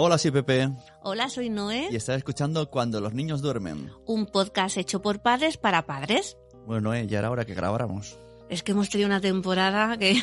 [0.00, 0.70] Hola, soy Pepe.
[1.02, 1.88] Hola, soy Noé.
[1.90, 3.90] Y estás escuchando Cuando los niños duermen.
[4.06, 6.38] Un podcast hecho por padres para padres.
[6.66, 8.16] Bueno, Noé, ya era hora que grabáramos.
[8.48, 10.22] Es que hemos tenido una temporada que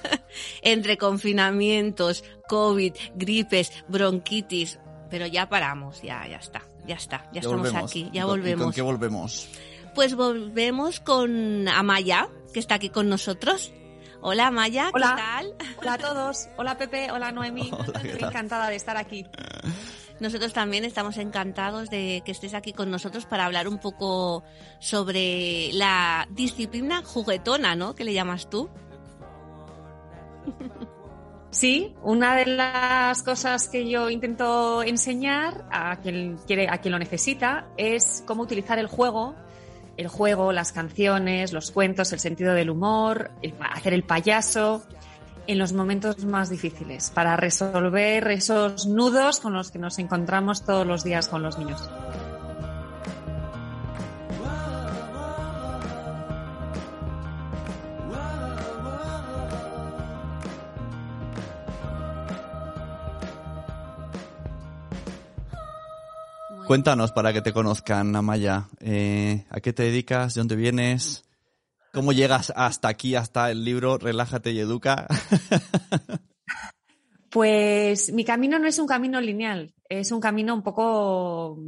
[0.62, 4.78] entre confinamientos, COVID, gripes, bronquitis,
[5.10, 8.64] pero ya paramos, ya, ya está, ya está, ya, estamos aquí, ya volvemos.
[8.64, 9.46] ¿Con qué volvemos?
[9.94, 13.74] Pues volvemos con Amaya, que está aquí con nosotros.
[14.24, 15.54] Hola Amaya, ¿qué tal?
[15.78, 17.72] Hola a todos, hola Pepe, hola Noemí,
[18.20, 19.26] encantada de estar aquí.
[20.20, 24.44] Nosotros también estamos encantados de que estés aquí con nosotros para hablar un poco
[24.78, 27.96] sobre la disciplina juguetona, ¿no?
[27.96, 28.70] Que le llamas tú.
[31.50, 36.98] Sí, una de las cosas que yo intento enseñar a quien quiere, a quien lo
[37.00, 39.34] necesita, es cómo utilizar el juego,
[39.96, 44.82] el juego, las canciones, los cuentos, el sentido del humor, hacer el payaso
[45.46, 50.86] en los momentos más difíciles para resolver esos nudos con los que nos encontramos todos
[50.86, 51.88] los días con los niños.
[66.72, 68.66] Cuéntanos para que te conozcan, Amaya.
[68.80, 70.32] Eh, ¿A qué te dedicas?
[70.32, 71.22] ¿De dónde vienes?
[71.92, 75.06] ¿Cómo llegas hasta aquí, hasta el libro Relájate y Educa?
[77.28, 81.58] Pues mi camino no es un camino lineal, es un camino un poco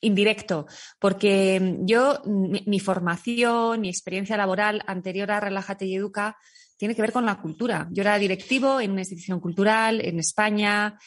[0.00, 0.66] indirecto,
[0.98, 6.36] porque yo, mi, mi, formación, mi experiencia laboral anterior a Relájate y Educa
[6.78, 7.88] tiene que ver con la cultura.
[7.90, 10.98] Yo era directivo en una institución cultural en España,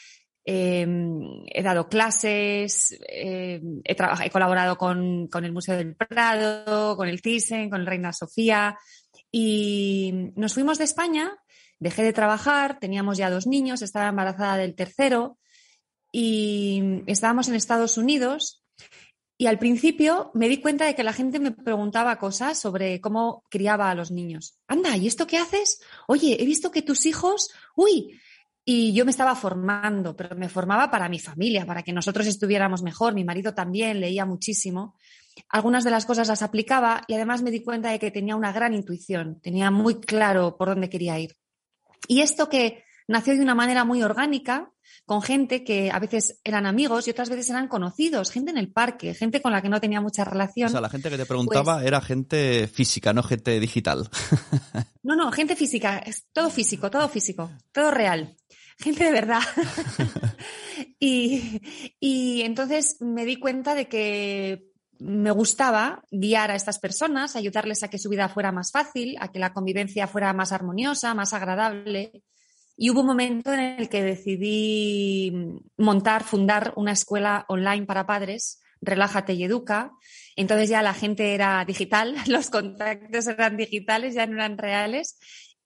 [0.48, 7.20] Em, he dado clases, em, he, colaborado con, con, el Museo del Prado, con el
[7.20, 8.78] Thyssen, con el Reina Sofía
[9.32, 11.36] y nos fuimos de España,
[11.80, 15.36] dejé de trabajar, teníamos ya dos niños, estaba embarazada del tercero
[16.12, 18.62] y estábamos en Estados Unidos
[19.36, 23.42] y al principio me di cuenta de que la gente me preguntaba cosas sobre cómo
[23.50, 24.60] criaba a los niños.
[24.68, 25.80] Anda, ¿y esto qué haces?
[26.06, 28.18] Oye, he visto que tus hijos, uy,
[28.68, 32.82] y yo me estaba formando, pero me formaba para mi familia, para que nosotros estuviéramos
[32.82, 33.14] mejor.
[33.14, 34.96] Mi marido también leía muchísimo.
[35.50, 38.50] Algunas de las cosas las aplicaba y además me di cuenta de que tenía una
[38.50, 41.36] gran intuición, tenía muy claro por dónde quería ir.
[42.08, 44.72] Y esto que nació de una manera muy orgánica,
[45.04, 48.72] con gente que a veces eran amigos y otras veces eran conocidos, gente en el
[48.72, 50.66] parque, gente con la que no tenía mucha relación.
[50.66, 54.10] O sea, la gente que te preguntaba pues era gente física, no gente digital.
[55.06, 58.34] No, no, gente física, es todo físico, todo físico, todo real
[58.78, 59.42] gente de verdad.
[61.00, 61.60] y,
[62.00, 67.88] y entonces me di cuenta de que me gustaba guiar a estas personas, ayudarles a
[67.88, 72.22] que su vida fuera más fácil, a que la convivencia fuera más armoniosa, más agradable.
[72.76, 75.32] Y hubo un momento en el que decidí
[75.76, 79.92] montar, fundar una escuela online para padres, Relájate y Educa.
[80.36, 85.18] Entonces ya la gente era digital, los contactos eran digitales, ya no eran reales.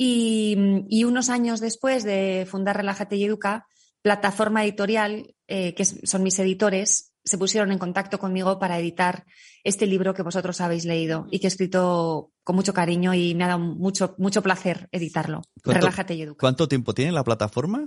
[0.03, 3.67] Y, unos años después de fundar Relájate y Educa,
[4.01, 9.27] plataforma editorial, eh, que son mis editores, se pusieron en contacto conmigo para editar
[9.63, 13.45] este libro que vosotros habéis leído y que he escrito con mucho cariño y me
[13.45, 15.43] ha dado mucho, mucho placer editarlo.
[15.63, 16.41] Relájate y Educa.
[16.41, 17.87] ¿Cuánto tiempo tiene la plataforma?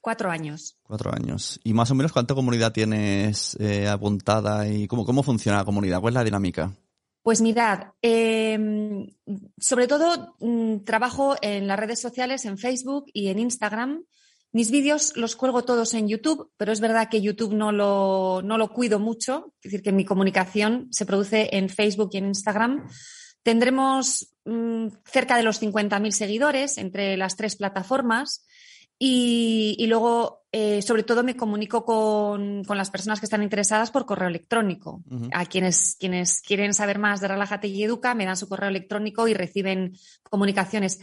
[0.00, 0.78] Cuatro años.
[0.82, 1.60] Cuatro años.
[1.62, 6.00] ¿Y más o menos cuánta comunidad tienes eh, apuntada y cómo, cómo funciona la comunidad?
[6.00, 6.74] ¿Cuál es la dinámica?
[7.22, 9.06] Pues mirad, em,
[9.58, 14.04] sobre todo mm, trabajo en las redes sociales, en Facebook y en Instagram.
[14.50, 18.58] Mis vídeos los cuelgo todos en YouTube, pero es verdad que YouTube no lo, no
[18.58, 22.88] lo cuido mucho, es decir, que mi comunicación se produce en Facebook y en Instagram.
[23.42, 28.44] Tendremos mm, cerca de los 50.000 seguidores entre las tres plataformas.
[28.98, 34.28] Y, luego, eh, sobre todo, me comunico con, las personas que están interesadas por correo
[34.28, 35.02] electrónico.
[35.32, 39.26] A quienes, quienes quieren saber más de Relájate y Educa, me dan su correo electrónico
[39.26, 41.00] y reciben comunicaciones.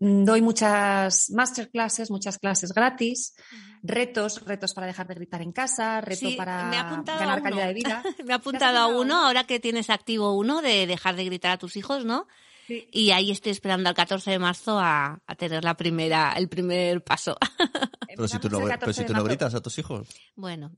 [0.00, 3.34] doy muchas masterclasses, muchas clases gratis,
[3.82, 6.70] retos, retos para dejar de gritar en casa, reto para
[7.04, 8.02] ganar calidad de vida.
[8.24, 11.58] me ha apuntado a uno, ahora que tienes activo uno, de dejar de gritar a
[11.58, 12.26] tus hijos, ¿no?
[12.68, 17.36] Y ahí estoy esperando al 14 de marzo a, tener la primera, el primer paso.
[18.08, 20.08] Pero si tú no, pero si tú no gritas a tus hijos.
[20.34, 20.72] Bueno,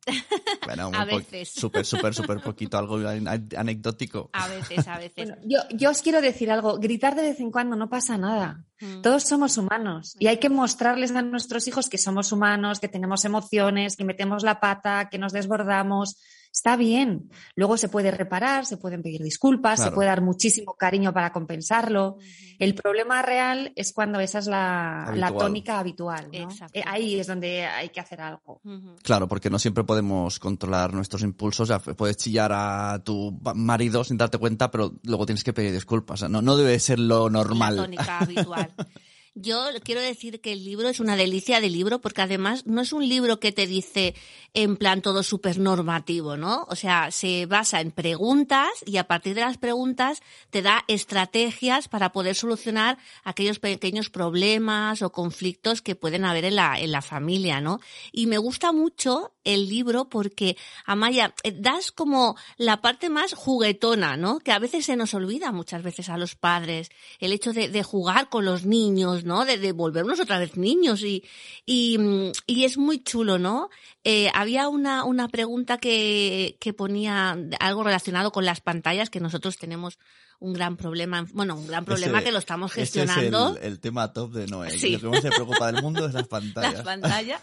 [0.66, 1.50] bueno a veces.
[1.50, 4.28] Súper, súper, súper poquito, algo anecdótico.
[4.34, 5.32] A veces, a veces.
[5.46, 8.66] yo, yo os quiero decir algo, gritar de vez en cuando no pasa nada.
[8.81, 9.00] Mm.
[9.00, 13.25] Todos somos humanos y hay que mostrarles a nuestros hijos que somos humanos, que tenemos
[13.25, 16.19] emociones, que metemos la pata, que nos desbordamos
[16.52, 17.31] Está bien.
[17.55, 22.17] Luego se puede reparar, se pueden pedir disculpas, se puede dar muchísimo cariño para compensarlo.
[22.58, 26.29] El problema real es cuando esa es la, tónica habitual.
[26.32, 26.47] Eh,
[26.85, 28.61] ahí es donde hay que hacer algo.
[29.02, 31.69] Claro, porque no siempre podemos controlar nuestros impulsos.
[31.69, 36.29] Ya puedes chillar a tu marido sin darte cuenta, pero luego tienes que pedir disculpas.
[36.29, 37.76] No, no debe ser lo normal.
[37.76, 38.75] La tónica habitual.
[39.34, 42.92] Yo quiero decir que el libro es una delicia de libro porque además no es
[42.92, 44.16] un libro que te dice
[44.54, 46.66] en plan todo súper normativo, ¿no?
[46.68, 51.86] O sea, se basa en preguntas y a partir de las preguntas te da estrategias
[51.86, 57.00] para poder solucionar aquellos pequeños problemas o conflictos que pueden haber en la, en la
[57.00, 57.78] familia, ¿no?
[58.10, 64.16] Y me gusta mucho el libro porque, Amaya, eh, das como la parte más juguetona,
[64.16, 64.38] ¿no?
[64.38, 67.82] Que a veces se nos olvida muchas veces a los padres, el hecho de, de
[67.82, 69.44] jugar con los niños, ¿no?
[69.44, 71.25] De, de, volvernos otra vez niños y,
[71.64, 71.98] y,
[72.46, 73.70] y es muy chulo, ¿no?
[74.04, 79.56] Eh, había una, una pregunta que, que ponía algo relacionado con las pantallas que nosotros
[79.56, 79.98] tenemos
[80.40, 83.58] un gran problema, bueno, un gran problema que lo estamos gestionando.
[83.58, 84.72] es el, tema top de Noé.
[84.72, 86.72] Lo que más se preocupa del mundo es las pantallas.
[86.72, 87.42] Las pantallas.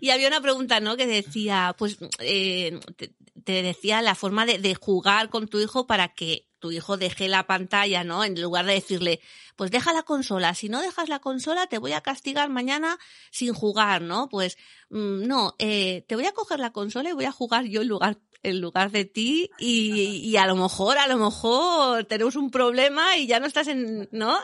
[0.00, 0.98] Y había una pregunta, ¿no?
[0.98, 1.33] Que decía,
[1.76, 6.72] pues, eh, te, decía la forma de, de jugar con tu hijo para que tu
[6.72, 8.24] hijo deje la pantalla, ¿no?
[8.24, 9.20] En lugar de decirle,
[9.54, 12.98] pues deja la consola, si no dejas la consola te voy a castigar mañana
[13.30, 14.30] sin jugar, ¿no?
[14.30, 14.56] Pues
[14.88, 17.88] mm, no, eh, te voy a coger la consola y voy a jugar yo en
[17.88, 22.50] lugar en lugar de ti y, y, a lo mejor, a lo mejor tenemos un
[22.50, 24.36] problema y ya no estás en, ¿no?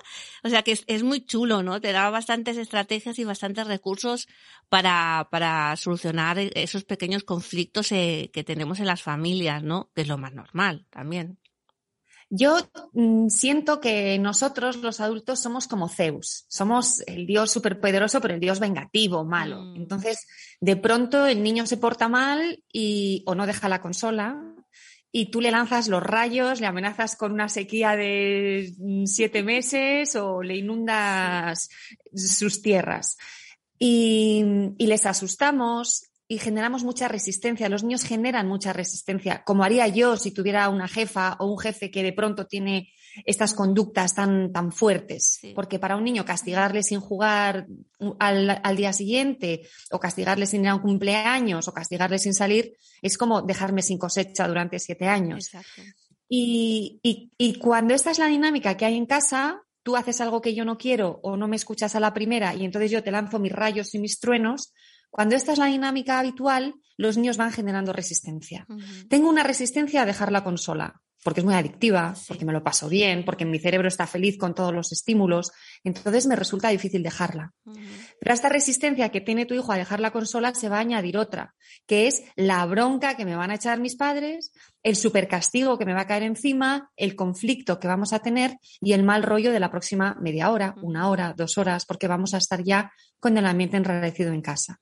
[0.43, 1.81] O sea que es, es muy chulo, ¿no?
[1.81, 4.29] Te da bastantes estrategias y bastantes recursos
[4.69, 9.91] para, para solucionar esos pequeños conflictos eh, que tenemos en las familias, ¿no?
[9.95, 11.39] Que es lo más normal también.
[12.33, 12.59] Yo
[12.93, 16.45] mm, siento que nosotros, los adultos, somos como Zeus.
[16.49, 19.61] Somos el dios superpoderoso, pero el dios vengativo, malo.
[19.63, 19.77] Mm.
[19.77, 20.29] Entonces,
[20.61, 24.41] de pronto el niño se porta mal y o no deja la consola
[25.11, 30.15] y tú le lanzas los rayos, le amenazas con una sequía de mm, siete meses
[30.15, 31.69] o le inundas
[32.15, 33.17] sus tierras.
[33.77, 34.45] Y,
[34.79, 37.69] y les asustamos y generamos mucha resistencia.
[37.69, 41.91] Los niños generan mucha resistencia, como haría yo si tuviera una jefa o un jefe
[41.91, 42.93] que de pronto tiene
[43.25, 45.41] estas conductas tan, tan fuertes.
[45.57, 47.67] Porque para un niño castigarle sin jugar
[48.21, 52.75] al, al, día siguiente, o castigarle sin ir a un cumpleaños, o castigarle sin salir,
[53.03, 55.51] es como dejarme sin cosecha durante siete años.
[56.29, 60.41] Y, y, y cuando esta es la dinámica que hay en casa, tú haces algo
[60.41, 63.11] que yo no quiero o no me escuchas a la primera y entonces yo te
[63.11, 64.73] lanzo mis rayos y mis truenos,
[65.11, 68.67] cuando esta es la dinámica habitual, los niños van generando resistencia.
[69.09, 72.89] Tengo una resistencia a dejar la consola porque es muy adictiva, porque me lo paso
[72.89, 75.53] bien, porque mi cerebro está feliz con todos los estímulos,
[75.85, 77.53] entonces me resulta difícil dejarla.
[77.65, 80.81] Pero a esta resistencia que tiene tu hijo a dejar la consola se va a
[80.81, 81.55] añadir otra,
[81.87, 84.53] que es la bronca que me van a echar mis padres,
[84.83, 88.93] el supercastigo que me va a caer encima, el conflicto que vamos a tener y
[88.93, 92.39] el mal rollo de la próxima media hora, una hora, dos horas, porque vamos a
[92.39, 94.81] estar ya con el ambiente enrarecido en casa.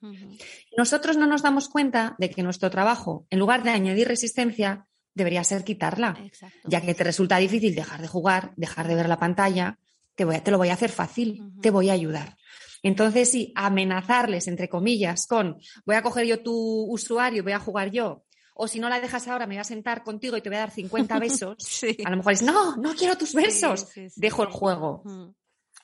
[0.77, 4.87] Nosotros no nos damos cuenta de que nuestro trabajo, en lugar de añadir resistencia,
[5.19, 6.17] debería ser quitarla,
[6.65, 9.79] ya que te resulta difícil dejar de jugar, dejar de ver la pantalla,
[10.15, 12.37] te, voy te lo voy a hacer fácil, te voy a ayudar.
[12.83, 16.55] Entonces, sí, amenazarles, entre comillas, con voy a coger yo tu
[16.91, 18.25] usuario, voy a jugar yo,
[18.55, 20.61] o si no la dejas ahora, me voy a sentar contigo y te voy a
[20.61, 25.03] dar 50 besos, a lo mejor es, no, no quiero tus besos, dejo el juego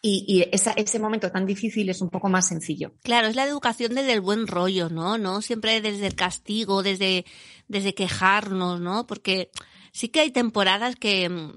[0.06, 2.92] y, ese momento tan difícil es un poco más sencillo.
[3.02, 5.17] Claro, es la educación desde el buen rollo, ¿no?
[5.17, 7.24] No siempre desde el castigo, desde,
[7.69, 9.06] desde quejarnos, ¿no?
[9.06, 9.50] Porque
[9.93, 11.55] sí que hay temporadas que,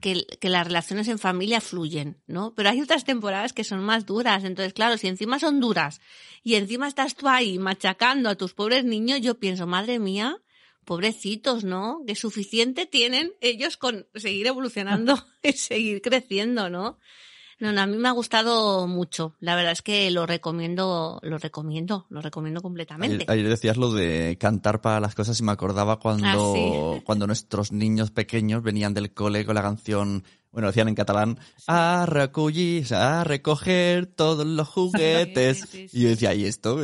[0.00, 2.54] que, que, las relaciones en familia fluyen, ¿no?
[2.54, 4.44] Pero hay otras temporadas que son más duras.
[4.44, 6.00] Entonces, claro, si encima son duras
[6.42, 10.38] y encima estás tú ahí machacando a tus pobres niños, yo pienso, madre mía,
[10.86, 12.00] pobrecitos, ¿no?
[12.06, 16.98] Que suficiente tienen ellos con seguir evolucionando y seguir creciendo, ¿no?
[17.62, 19.36] No, no, a mí me ha gustado mucho.
[19.38, 23.24] La verdad es que lo recomiendo, lo recomiendo, lo recomiendo completamente.
[23.28, 27.70] Ayer, decías lo de cantar para las cosas y me acordaba cuando, ah, cuando nuestros
[27.70, 31.38] niños pequeños venían del cole con la canción, bueno, decían en catalán,
[31.68, 35.72] a recollir, a recoger todos los juguetes.
[35.72, 36.80] y yo decía, ¿y esto?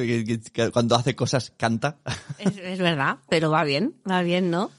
[0.73, 1.99] Cuando hace cosas, canta.
[2.39, 4.71] Es, es verdad, pero va bien, va bien, ¿no?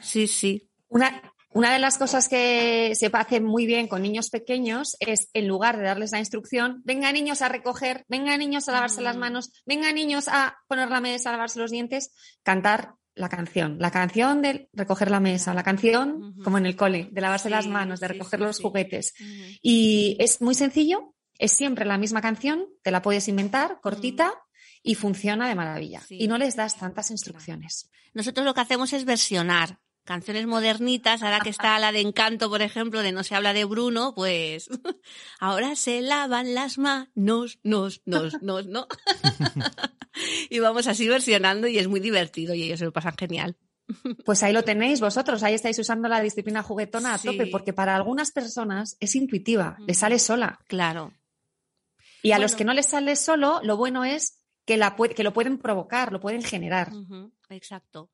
[0.00, 0.68] Sí, sí.
[0.88, 1.22] Una,
[1.56, 5.78] una de las cosas que se hace muy bien con niños pequeños es, en lugar
[5.78, 9.20] de darles la instrucción, venga niños a recoger, venga niños a lavarse las mm.
[9.20, 12.10] manos, venga niños a poner la mesa, a lavarse los dientes,
[12.42, 13.78] cantar la canción.
[13.80, 17.66] La canción de recoger la mesa, la canción, como en el cole, de lavarse las
[17.66, 19.14] manos, de recoger los juguetes.
[19.62, 24.30] Y es muy sencillo, es siempre la misma canción, te la puedes inventar, cortita,
[24.82, 26.02] y funciona de maravilla.
[26.10, 27.90] Y no les das tantas instrucciones.
[28.12, 32.62] Nosotros lo que hacemos es versionar canciones modernitas, ahora que está la de Encanto, por
[32.62, 34.70] ejemplo, de No se habla de Bruno, pues
[35.40, 38.86] ahora se lavan las manos, nos, nos, nos, ¿no?
[40.50, 43.56] y vamos así versionando y es muy divertido y ellos se lo pasan genial.
[44.24, 47.94] Pues ahí lo tenéis vosotros, ahí estáis usando la disciplina juguetona a tope, porque para
[47.94, 50.58] algunas personas es intuitiva, le sale sola.
[50.66, 51.12] Claro.
[52.22, 55.32] Y a los que no les sale solo, lo bueno es que, la, que lo
[55.32, 56.90] pueden provocar, lo pueden generar.
[57.48, 58.10] Exacto.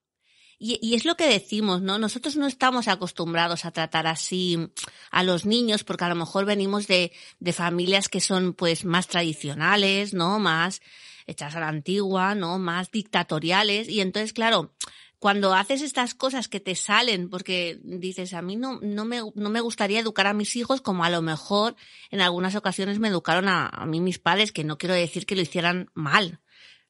[0.64, 1.98] Y, es lo que decimos, ¿no?
[1.98, 4.70] Nosotros no estamos acostumbrados a tratar así
[5.10, 9.08] a los niños porque a lo mejor venimos de, de familias que son pues más
[9.08, 10.38] tradicionales, ¿no?
[10.38, 10.80] Más
[11.26, 12.60] hechas a la antigua, ¿no?
[12.60, 13.88] Más dictatoriales.
[13.88, 14.72] Y entonces, claro,
[15.18, 19.50] cuando haces estas cosas que te salen, porque dices, a mí no, no, me, no
[19.50, 21.74] me gustaría educar a mis hijos como a lo mejor
[22.12, 25.34] en algunas ocasiones me educaron a, a mí mis padres, que no quiero decir que
[25.34, 26.38] lo hicieran mal,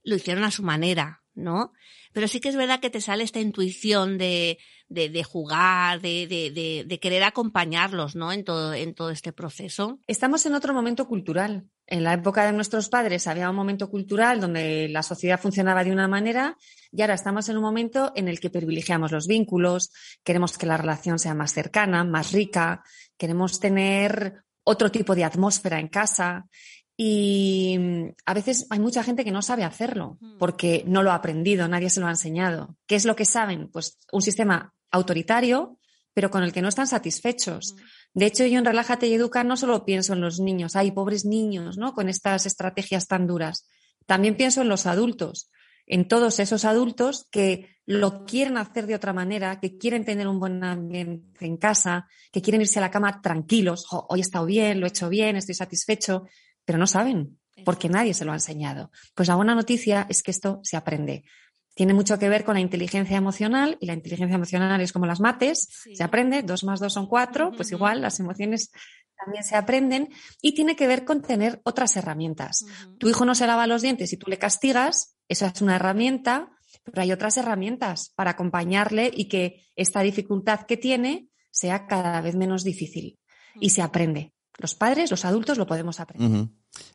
[0.02, 1.72] lo hicieron a su manera, ¿no?
[2.12, 4.58] Pero sí que es verdad que te sale esta intuición de,
[4.88, 8.32] de, jugar, de, de, de, querer acompañarlos, ¿no?
[8.32, 9.98] En todo, en todo este proceso.
[10.06, 11.64] Estamos en otro momento cultural.
[11.86, 15.92] En la época de nuestros padres había un momento cultural donde la sociedad funcionaba de
[15.92, 16.56] una manera
[16.90, 19.90] y ahora estamos en un momento en el que privilegiamos los vínculos,
[20.22, 22.82] queremos que la relación sea más cercana, más rica,
[23.16, 26.46] queremos tener otro tipo de atmósfera en casa
[26.96, 30.38] y mm, a veces hay mucha gente que no sabe hacerlo mm.
[30.38, 32.76] porque no lo ha aprendido, nadie se lo ha enseñado.
[32.86, 33.68] ¿Qué es lo que saben?
[33.72, 35.78] Pues un sistema autoritario,
[36.14, 37.74] pero con el que no están satisfechos.
[37.74, 38.18] Mm.
[38.18, 41.24] De hecho, yo en Relájate y Educa no solo pienso en los niños, hay pobres
[41.24, 41.94] niños, ¿no?
[41.94, 43.66] Con estas estrategias tan duras.
[44.06, 45.50] También pienso en los adultos,
[45.86, 50.38] en todos esos adultos que lo quieren hacer de otra manera, que quieren tener un
[50.38, 53.86] buen ambiente en casa, que quieren irse a la cama tranquilos.
[53.90, 56.26] hoy he estado bien, lo he hecho bien, estoy satisfecho
[56.64, 58.90] pero no saben, porque nadie se lo ha enseñado.
[59.14, 61.24] Pues la buena noticia es que esto se aprende.
[61.74, 65.20] Tiene mucho que ver con la inteligencia emocional y la inteligencia emocional es como las
[65.20, 68.70] mates, se aprende, dos más dos son cuatro, pues igual las emociones
[69.16, 70.08] también se aprenden
[70.42, 72.66] y tiene que ver con tener otras herramientas.
[72.98, 76.50] Tu hijo no se lava los dientes y tú le castigas, esa es una herramienta,
[76.84, 82.34] pero hay otras herramientas para acompañarle y que esta dificultad que tiene sea cada vez
[82.34, 83.18] menos difícil
[83.60, 84.32] y se aprende.
[84.58, 86.48] Los padres, los adultos lo podemos aprender.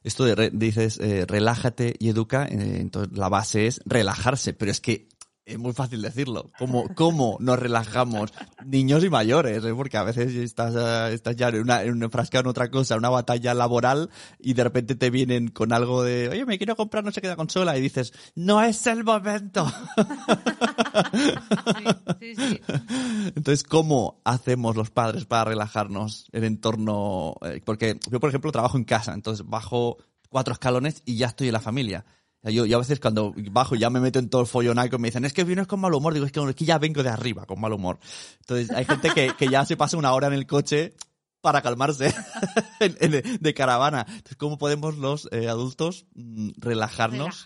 [0.04, 4.80] Esto de dices, eh, relájate y educa, eh, entonces la base es relajarse, pero es
[4.80, 5.10] que
[5.48, 6.52] es muy fácil decirlo.
[6.60, 8.34] ¿Cómo, cómo nos relajamos
[8.66, 9.64] niños y mayores?
[9.64, 9.74] Eh?
[9.74, 12.98] Porque a veces estás, eh, estás ya en una, en una frasca en otra cosa,
[12.98, 17.06] una batalla laboral y de repente te vienen con algo de, oye, me quiero comprar
[17.06, 19.66] no sé qué consola y dices, no es el momento.
[22.20, 22.62] Sí, sí,
[23.36, 27.36] Entonces, ¿cómo hacemos los padres para relajarnos en entorno?
[27.42, 29.98] Eh, porque yo, por ejemplo, trabajo en casa, entonces bajo
[30.30, 32.06] cuatro escalones y ya estoy en la familia.
[32.44, 35.26] Yo, a veces cuando bajo ya me meto en todo el follonaco y me dicen,
[35.26, 36.14] es que vienes con mal humor.
[36.14, 38.00] Digo, es que, es que ya vengo de arriba con mal humor.
[38.40, 40.96] Entonces hay gente que, que ya se pasa una hora en el coche
[41.42, 42.14] para calmarse
[43.40, 44.06] de, caravana.
[44.08, 47.46] Entonces, ¿cómo podemos los eh, adultos mm, relajarnos,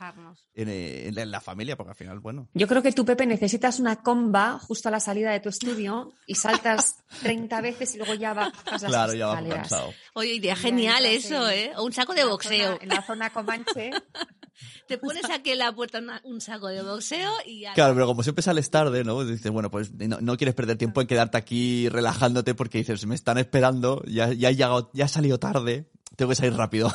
[0.55, 1.77] eh, En, la familia?
[1.77, 2.49] Porque al final, bueno.
[2.53, 6.13] Yo creo que tú, Pepe, necesitas una comba justo a la salida de tu estudio
[6.27, 9.93] y saltas 30 veces y luego ya bajas las claro, ya cansado.
[10.13, 11.71] Oye, idea genial eso, ¿eh?
[11.77, 12.79] O un saco de boxeo.
[12.81, 13.91] en la zona Comanche.
[14.87, 17.73] Te pones aquí en la puerta un saco de boxeo y ya.
[17.73, 19.23] Claro, pero como siempre sales tarde, ¿no?
[19.23, 23.37] Dices, bueno, pues no, quieres perder tiempo en quedarte aquí relajándote porque dices, me están
[23.37, 26.91] esperando, ya, ya he llegado, ya he salido tarde, tengo que salir rápido.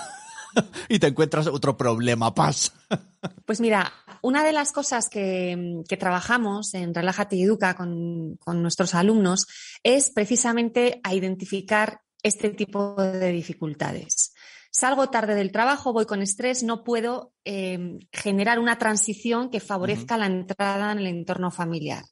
[0.89, 2.73] y te encuentras otro problema, paz.
[3.45, 8.95] Pues mira, una de las cosas que, trabajamos en Relájate y Educa con, con, nuestros
[8.95, 9.47] alumnos
[9.83, 14.33] es precisamente a identificar este tipo de dificultades
[14.77, 20.19] salgo tarde del trabajo, voy con estrés, no puedo em, generar una transición que favorezca
[20.19, 22.05] la entrada en el entorno familiar.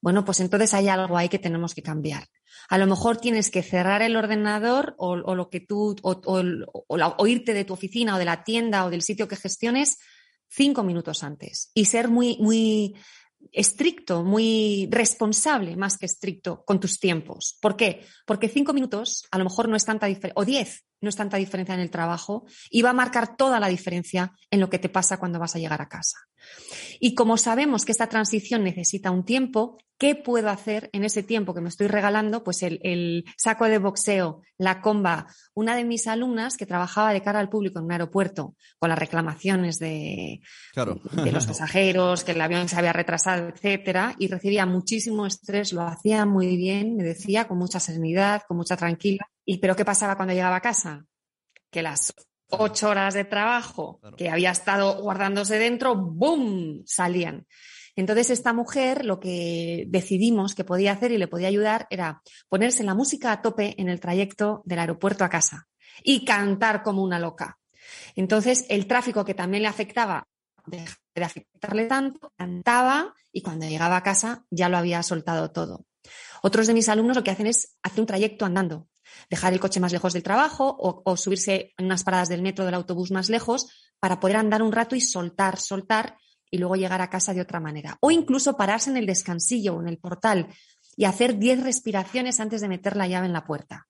[0.00, 2.28] Bueno, pues entonces hay algo ahí que tenemos que cambiar.
[2.68, 7.64] A lo mejor tienes que cerrar el ordenador o, lo que tú, o, irte de
[7.64, 9.98] tu oficina o de la tienda o del sitio que gestiones
[10.48, 12.94] cinco minutos antes y ser muy, muy
[13.52, 17.58] estricto, muy responsable más que estricto con tus tiempos.
[17.60, 18.04] ¿Por qué?
[18.26, 21.36] Porque cinco minutos a lo mejor no es tanta diferencia, o diez no es tanta
[21.36, 24.88] diferencia en el trabajo y va a marcar toda la diferencia en lo que te
[24.88, 26.16] pasa cuando vas a llegar a casa.
[27.00, 31.54] Y como sabemos que esta transición necesita un tiempo, ¿qué puedo hacer en ese tiempo
[31.54, 32.42] que me estoy regalando?
[32.42, 35.26] Pues el, saco de boxeo, la comba.
[35.54, 38.98] Una de mis alumnas que trabajaba de cara al público en un aeropuerto con las
[38.98, 40.40] reclamaciones de,
[40.74, 45.82] de los pasajeros, que el avión se había retrasado, etcétera, y recibía muchísimo estrés, lo
[45.82, 49.26] hacía muy bien, me decía, con mucha serenidad, con mucha tranquilidad.
[49.44, 51.04] ¿Y pero qué pasaba cuando llegaba a casa?
[51.70, 52.14] Que las
[52.58, 56.82] ocho horas de trabajo que había estado guardándose dentro, ¡boom!
[56.86, 57.46] salían.
[57.96, 62.82] Entonces, esta mujer lo que decidimos que podía hacer y le podía ayudar era ponerse
[62.82, 65.68] la música a tope en el trayecto del aeropuerto a casa
[66.02, 67.58] y cantar como una loca.
[68.16, 70.26] Entonces, el tráfico que también le afectaba,
[70.66, 75.86] dejaba de afectarle tanto, cantaba y cuando llegaba a casa ya lo había soltado todo.
[76.42, 78.88] Otros de mis alumnos lo que hacen es hacer un trayecto andando,
[79.30, 82.74] dejar el coche más lejos del trabajo o, subirse en unas paradas del metro del
[82.74, 83.68] autobús más lejos
[84.00, 86.16] para poder andar un rato y soltar, soltar
[86.50, 87.98] y luego llegar a casa de otra manera.
[88.00, 90.48] O incluso pararse en el descansillo o en el portal
[90.96, 93.88] y hacer 10 respiraciones antes de meter la llave en la puerta.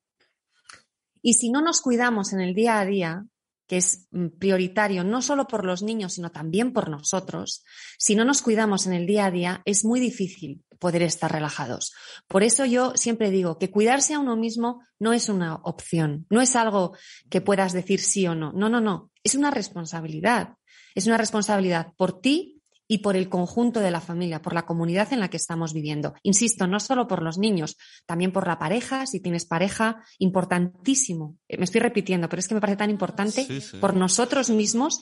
[1.23, 3.27] Y si no nos cuidamos en el día a día,
[3.67, 7.65] que es mm, prioritario no solo por los niños, sino también por nosotros,
[7.99, 11.95] si no nos cuidamos en el día a día, es muy difícil poder estar relajados.
[12.29, 16.43] Por eso yo siempre digo que cuidarse a uno mismo no es una opción, no
[16.43, 16.95] es algo
[17.31, 18.53] que puedas decir sí o no.
[18.53, 20.57] No, no, no, es una responsabilidad.
[20.95, 25.11] Es una responsabilidad por ti y por el conjunto de la familia, por la comunidad
[25.15, 26.13] en la que estamos viviendo.
[26.23, 31.39] Insisto, no solo por los niños, también por la pareja, si tienes pareja, importantísimo.
[31.49, 33.49] Eh, me estoy repitiendo, pero es que me parece tan importante
[33.81, 35.01] por nosotros mismos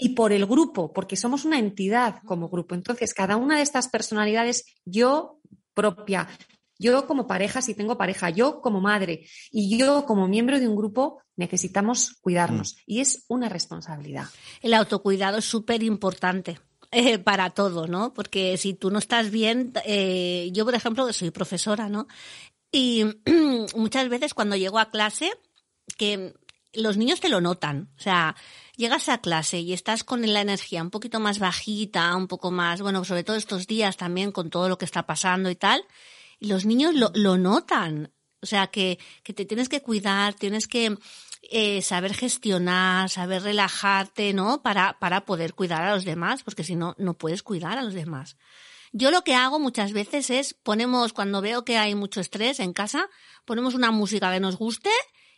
[0.00, 2.74] y por el grupo, porque somos una entidad como grupo.
[2.74, 5.40] Entonces, cada una de estas personalidades, yo
[5.74, 6.28] propia,
[6.78, 10.76] yo como pareja, si tengo pareja, yo como madre y yo como miembro de un
[10.76, 12.74] grupo, necesitamos cuidarnos.
[12.74, 12.78] Mm.
[12.86, 14.24] Y es una responsabilidad.
[14.62, 16.58] El autocuidado es súper importante.
[16.92, 18.12] Eh, para todo, ¿no?
[18.12, 22.08] Porque si tú no estás bien, eh, yo por ejemplo soy profesora, ¿no?
[22.72, 23.04] Y
[23.76, 25.30] muchas veces cuando llego a clase,
[25.96, 26.34] que
[26.72, 28.36] los niños te lo notan, o sea,
[28.76, 32.80] llegas a clase y estás con la energía un poquito más bajita, un poco más,
[32.82, 35.84] bueno, sobre todo estos días también con todo lo que está pasando y tal,
[36.38, 38.12] y los niños lo, lo notan,
[38.42, 40.96] o sea, que, que te tienes que cuidar, tienes que
[41.42, 44.62] eh, saber gestionar, saber relajarte, ¿no?
[44.62, 47.94] Para, para poder cuidar a los demás, porque si no, no puedes cuidar a los
[47.94, 48.36] demás.
[48.92, 52.72] Yo lo que hago muchas veces es ponemos, cuando veo que hay mucho estrés en
[52.72, 53.08] casa,
[53.44, 54.90] ponemos una música que nos guste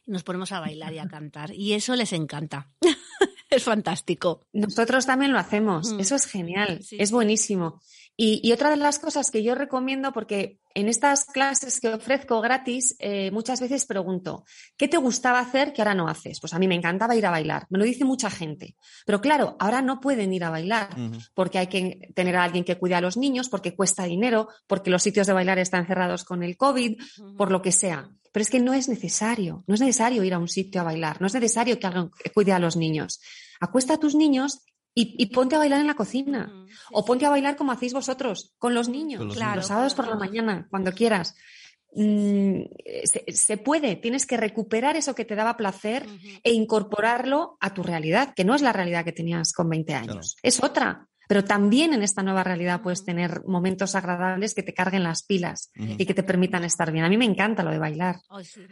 [0.06, 1.52] y nos ponemos a bailar y a cantar.
[1.54, 2.68] Y eso les encanta.
[3.50, 4.40] es fantástico.
[4.52, 5.92] Nosotros también lo hacemos.
[5.92, 6.00] Mm.
[6.00, 6.84] Eso es genial.
[6.90, 7.80] Es buenísimo.
[8.16, 12.94] Y, otra de las cosas que yo recomiendo, porque en estas clases que ofrezco gratis,
[12.98, 14.44] eh, muchas veces pregunto,
[14.76, 16.38] ¿qué te gustaba hacer que ahora no haces?
[16.38, 18.76] Pues a mí me encantaba ir a bailar, me lo dice mucha gente.
[19.06, 20.90] Pero claro, ahora no pueden ir a bailar
[21.34, 24.90] porque hay que tener a alguien que cuide a los niños, porque cuesta dinero, porque
[24.90, 27.00] los sitios de bailar están cerrados con el COVID,
[27.36, 28.10] por lo que sea.
[28.30, 31.20] Pero es que no es necesario, no es necesario ir a un sitio a bailar,
[31.20, 33.20] no es necesario que alguien cuide a los niños.
[33.60, 36.52] Acuesta a tus niños y, ponte a bailar en la cocina.
[36.90, 40.08] o ponte a bailar como hacéis vosotros, con los niños, los, claro, los sábados por
[40.08, 41.34] la mañana, cuando quieras.
[41.94, 42.62] Mm,
[43.26, 46.06] se, puede, tienes que recuperar eso que te daba placer
[46.42, 50.36] e incorporarlo a tu realidad, que no es la realidad que tenías con 20 años,
[50.42, 51.06] es otra.
[51.28, 55.70] Pero también en esta nueva realidad puedes tener momentos agradables que te carguen las pilas
[55.74, 57.04] y que te permitan estar bien.
[57.04, 58.20] A mí me encanta lo de bailar.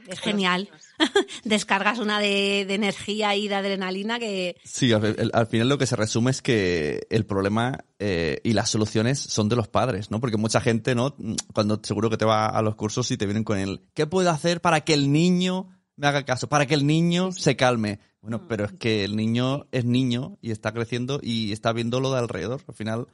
[0.08, 0.68] es genial.
[1.44, 4.56] Descargas una de, energía y de adrenalina que...
[4.64, 9.18] Sí, al, final lo que se resume es que el problema eh, y las soluciones
[9.18, 10.20] son de los padres, ¿no?
[10.20, 11.16] Porque mucha gente, ¿no?
[11.52, 14.30] Cuando seguro que te va a los cursos y te vienen con el ¿qué puedo
[14.30, 15.68] hacer para que el niño
[16.00, 18.00] me haga caso, para que el niño se calme?
[18.22, 18.48] Bueno, mm.
[18.48, 22.18] pero es que el niño es niño y está creciendo y está viendo lo de
[22.18, 22.62] alrededor.
[22.66, 23.06] Al final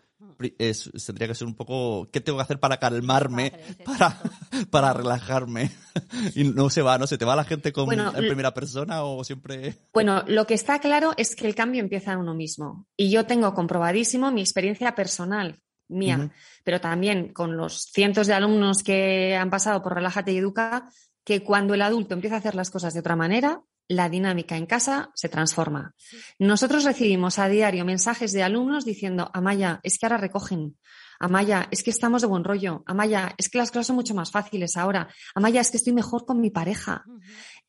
[0.59, 3.53] es, tendría que ser un poco, ¿qué tengo que hacer para calmarme,
[3.85, 4.17] para,
[4.71, 5.71] para relajarme?
[6.35, 7.07] y no se va, ¿no?
[7.07, 9.75] ¿Se te va la gente con, en primera persona o siempre...?
[9.93, 12.87] Bueno, lo que está claro es que el cambio empieza en uno mismo.
[12.97, 16.33] Y yo tengo comprobadísimo mi experiencia personal mía,
[16.65, 20.91] pero también con los cientos de alumnos que han pasado por Relájate y Educa,
[21.27, 24.65] que cuando el adulto empieza a hacer las cosas de otra manera, la dinámica en
[24.65, 25.93] casa se transforma.
[26.39, 30.79] Nosotros recibimos a diario mensajes de alumnos diciendo, Amaya, es que ahora recogen.
[31.19, 32.85] Amaya, es que estamos de buen rollo.
[32.87, 35.09] Amaya, es que las cosas son mucho más fáciles ahora.
[35.35, 37.05] Amaya, es que estoy mejor con mi pareja.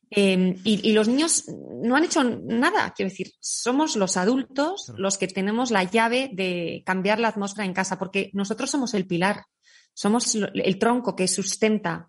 [0.08, 1.46] Em, y, los niños
[1.82, 2.92] no han hecho nada.
[2.94, 7.74] Quiero decir, somos los adultos los que tenemos la llave de cambiar la atmósfera en
[7.74, 9.46] casa, porque nosotros somos el pilar,
[9.94, 12.08] somos el tronco que sustenta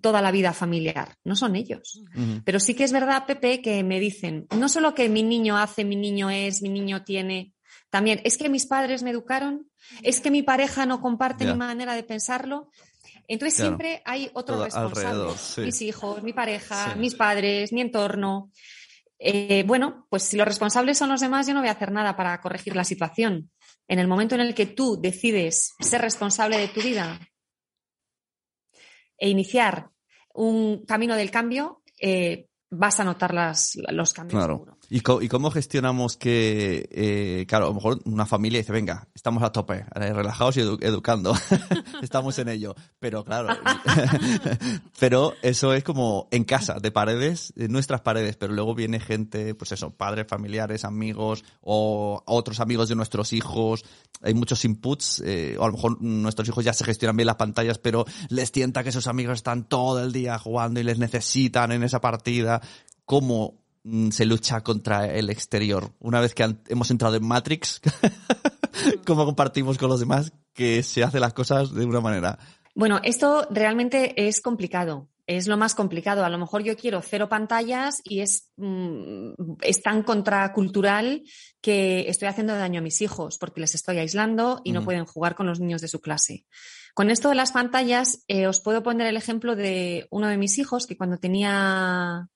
[0.00, 2.00] toda la vida familiar, no son ellos.
[2.44, 5.84] Pero sí que es verdad, Pepe, que me dicen, no solo que mi niño hace,
[5.84, 7.54] mi niño es, mi niño tiene,
[7.90, 9.68] también es que mis padres me educaron,
[10.02, 12.70] es que mi pareja no comparte mi manera de pensarlo.
[13.26, 18.50] Entonces siempre hay otros responsables, mis hijos, mi pareja, mis padres, mi entorno.
[19.18, 22.16] Eh, bueno, pues si los responsables son los demás, yo no voy a hacer nada
[22.16, 23.50] para corregir la situación.
[23.86, 27.20] En el momento en el que tú decides ser responsable de tu vida,
[29.20, 29.90] e iniciar
[30.34, 34.38] un camino del cambio, eh, vas a notar las, los cambios.
[34.38, 34.66] Claro.
[34.92, 39.52] ¿Y, cómo gestionamos que, eh, claro, a lo mejor una familia dice, venga, estamos a
[39.52, 41.32] tope, eh, relajados y educando,
[42.02, 42.74] estamos en ello.
[42.98, 43.56] Pero claro,
[44.98, 49.54] pero eso es como en casa, de paredes, de nuestras paredes, pero luego viene gente,
[49.54, 53.84] pues eso, padres, familiares, amigos o otros amigos de nuestros hijos.
[54.22, 57.36] Hay muchos inputs, eh, o a lo mejor nuestros hijos ya se gestionan bien las
[57.36, 61.70] pantallas, pero les tienta que sus amigos están todo el día jugando y les necesitan
[61.70, 62.59] en esa partida
[63.04, 65.92] cómo mm, se lucha contra el exterior.
[65.98, 67.80] Una vez que hemos entrado en Matrix,
[69.06, 72.38] cómo compartimos con los demás que se hacen las cosas de una manera.
[72.74, 75.08] Bueno, esto realmente es complicado.
[75.26, 76.24] Es lo más complicado.
[76.24, 81.22] A lo mejor yo quiero cero pantallas y es, mm, es tan contracultural
[81.60, 85.36] que estoy haciendo daño a mis hijos porque les estoy aislando y no pueden jugar
[85.36, 86.46] con los niños de su clase.
[86.94, 90.58] Con esto de las pantallas, eh, os puedo poner el ejemplo de uno de mis
[90.58, 92.28] hijos que cuando tenía,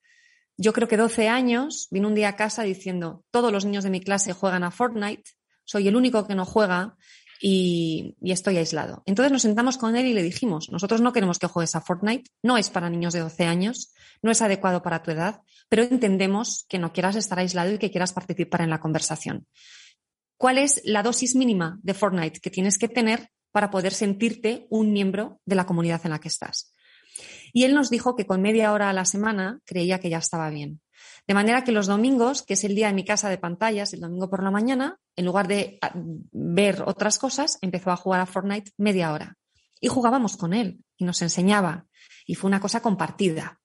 [0.56, 3.90] yo creo que 12 años, vino un día a casa diciendo, todos los niños de
[3.90, 5.22] mi clase juegan a Fortnite,
[5.64, 6.96] soy el único que no juega
[7.40, 9.02] y, y, estoy aislado.
[9.06, 12.30] Entonces nos sentamos con él y le dijimos, nosotros no queremos que juegues a Fortnite,
[12.42, 16.66] no es para niños de 12 años, no es adecuado para tu edad, pero entendemos
[16.68, 19.46] que no quieras estar aislado y que quieras participar en la conversación.
[20.36, 24.92] ¿Cuál es la dosis mínima de Fortnite que tienes que tener para poder sentirte un
[24.92, 26.73] miembro de la comunidad en la que estás.
[27.54, 30.50] Y él nos dijo que con media hora a la semana creía que ya estaba
[30.50, 30.80] bien.
[31.28, 34.00] De manera que los domingos, que es el día de mi casa de pantallas, el
[34.00, 38.26] domingo por la mañana, en lugar de ah, ver otras cosas, empezó a jugar a
[38.26, 39.38] Fortnite media hora.
[39.80, 41.86] Y jugábamos con él y nos enseñaba.
[42.26, 43.60] Y fue una cosa compartida.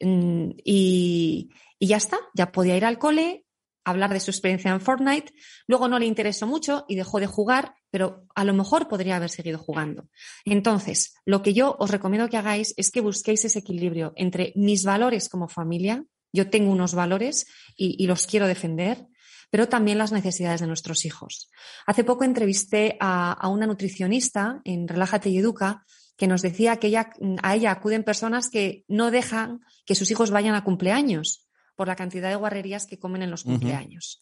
[0.00, 3.44] Mm, y, y ya está, ya podía ir al cole,
[3.90, 5.32] hablar de su experiencia en Fortnite.
[5.66, 9.30] Luego no le interesó mucho y dejó de jugar, pero a lo mejor podría haber
[9.30, 10.08] seguido jugando.
[10.44, 14.84] Entonces, lo que yo os recomiendo que hagáis es que busquéis ese equilibrio entre mis
[14.84, 17.46] valores como familia, yo tengo unos valores
[17.76, 19.06] y, los quiero defender,
[19.50, 21.50] pero también las necesidades de nuestros hijos.
[21.86, 25.84] Hace poco entrevisté a, una nutricionista en Relájate y Educa
[26.16, 30.54] que nos decía que a ella acuden personas que no dejan que sus hijos vayan
[30.54, 31.47] a cumpleaños
[31.78, 34.20] por la cantidad de guarrerías que comen en los cumpleaños.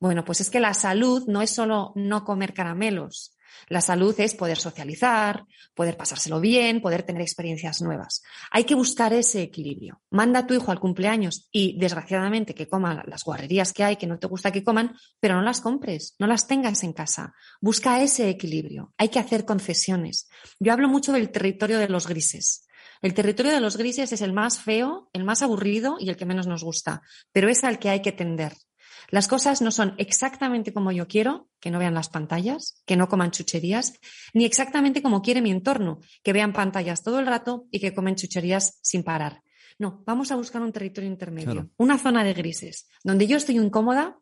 [0.00, 3.36] Bueno, pues es que la salud no es solo no comer caramelos.
[3.68, 8.22] La salud es poder socializar, poder pasárselo bien, poder tener experiencias nuevas.
[8.50, 10.00] Hay que buscar ese equilibrio.
[10.08, 14.06] Manda a tu hijo al cumpleaños y, desgraciadamente, que coma las guarrerías que hay, que
[14.06, 17.34] no te gusta que coman, pero no las compres, no las tengas en casa.
[17.60, 18.94] Busca ese equilibrio.
[18.96, 20.26] Hay que hacer concesiones.
[20.58, 22.66] Yo hablo mucho del territorio de los grises.
[23.04, 26.24] El territorio de los grises es el más feo, el más aburrido y el que
[26.24, 28.54] menos nos gusta, pero es al que hay que tender.
[29.10, 33.10] Las cosas no son exactamente como yo quiero, que no vean las pantallas, que no
[33.10, 33.92] coman chucherías,
[34.32, 38.14] ni exactamente como quiere mi entorno, que vean pantallas todo el rato y que comen
[38.14, 39.42] chucherías sin parar.
[39.78, 44.18] No, vamos a buscar un territorio intermedio, una zona de grises, donde yo estoy incómoda,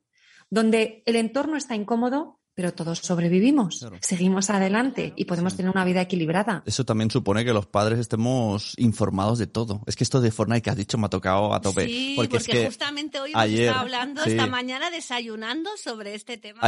[0.50, 6.02] donde el entorno está incómodo, pero todos sobrevivimos, seguimos adelante y podemos tener una vida
[6.02, 6.62] equilibrada.
[6.66, 9.82] Eso también supone que los padres estemos informados de todo.
[9.86, 11.86] Es que esto de Fortnite que has dicho me ha tocado a tope.
[11.86, 16.60] Sí, porque, justamente hoy hemos estado hablando esta mañana desayunando sobre este tema.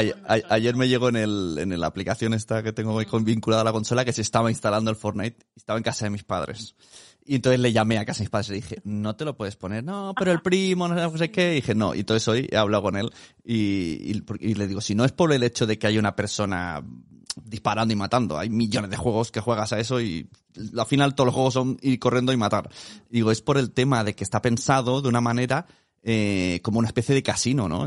[0.48, 4.04] Ayer, me llegó en, el, en la aplicación esta que tengo vinculada a la consola
[4.04, 5.44] que se estaba instalando el Fortnite.
[5.54, 6.74] Estaba en casa de mis padres.
[7.26, 9.34] Y entonces le llamé a casa de mis padres y le dije, no te lo
[9.36, 11.52] puedes poner, no, pero el primo, no sé qué.
[11.52, 11.94] Y dije, no.
[11.94, 13.10] Y entonces hoy he hablado con él
[13.42, 16.84] y, y, le digo, si no es por el hecho de que hay una persona
[17.42, 20.28] disparando y matando, hay millones de juegos que juegas a eso y
[20.78, 22.70] al final todos los juegos son ir corriendo y matar.
[23.08, 25.66] digo, es por el tema de que está pensado de una manera
[26.02, 27.86] eh, como una especie de casino, ¿no?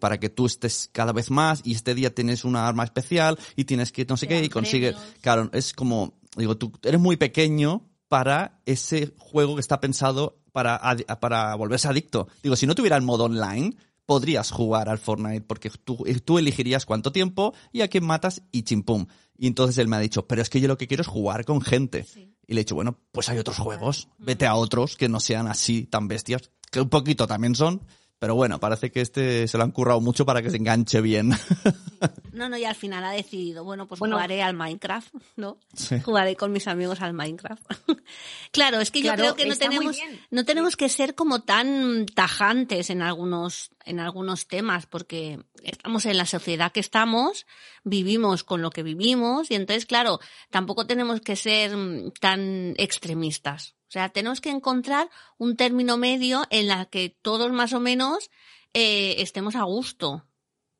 [0.00, 3.64] para que tú estés cada vez más y este día tienes una arma especial y
[3.64, 4.96] tienes que no sé qué y consigues...
[5.20, 10.78] Claro, es como, digo, tú eres muy pequeño para ese juego que está pensado para,
[11.18, 12.28] para volverse adicto.
[12.42, 16.84] Digo, si no tuviera el modo online, podrías jugar al Fortnite porque tú, tú elegirías
[16.84, 19.06] cuánto tiempo y a quién matas y chimpum.
[19.38, 21.46] Y entonces él me ha dicho, pero es que yo lo que quiero es jugar
[21.46, 22.04] con gente.
[22.46, 25.46] Y le he dicho, bueno, pues hay otros juegos, vete a otros que no sean
[25.46, 27.80] así tan bestias, que un poquito también son,
[28.22, 31.32] pero bueno, parece que este se lo han currado mucho para que se enganche bien.
[32.32, 35.58] No, no, y al final ha decidido, bueno, pues jugaré al Minecraft, ¿no?
[36.02, 37.62] Jugaré con mis amigos al Minecraft.
[38.50, 39.98] claro, es que yo creo que no tenemos,
[40.30, 46.16] no tenemos que ser como tan tajantes en algunos, en algunos temas, porque estamos en
[46.16, 47.46] la sociedad que estamos,
[47.84, 50.18] vivimos con lo que vivimos, y entonces, claro,
[50.50, 51.76] tampoco tenemos que ser
[52.18, 53.76] tan extremistas.
[53.92, 58.30] O sea, tenemos que encontrar un término medio en la que todos más o menos
[58.72, 60.26] eh, estemos a gusto,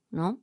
[0.09, 0.40] ¿no?